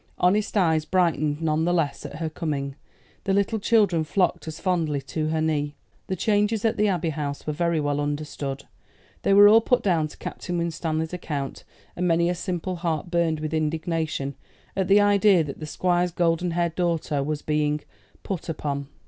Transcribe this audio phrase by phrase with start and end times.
[0.17, 2.75] Honest eyes brightened none the less at her coming,
[3.25, 5.75] the little children flocked as fondly to her knee.
[6.07, 8.63] The changes at the Abbey House were very well understood.
[9.21, 11.63] They were all put down to Captain Winstanley's account;
[11.95, 14.33] and many a simple heart burned with indignation
[14.75, 17.81] at the idea that the Squire's golden haired daughter was being
[18.23, 18.87] "put upon."